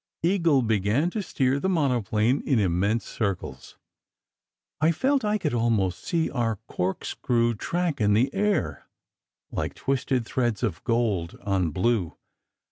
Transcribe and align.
Eagle 0.23 0.63
began 0.63 1.11
to 1.11 1.21
steer 1.21 1.59
the 1.59 1.69
monoplane 1.69 2.41
in 2.41 2.57
immense 2.57 3.05
circles. 3.05 3.77
I 4.79 4.91
felt 4.91 5.23
I 5.23 5.37
could 5.37 5.53
almost 5.53 6.03
see 6.03 6.27
our 6.31 6.55
corkscrew 6.67 7.53
track 7.53 8.01
in 8.01 8.13
the 8.13 8.33
air, 8.33 8.87
like 9.51 9.75
twisted 9.75 10.25
threads 10.25 10.63
of 10.63 10.83
gold 10.85 11.37
on 11.43 11.69
blue. 11.69 12.17